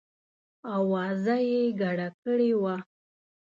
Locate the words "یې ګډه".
1.49-2.07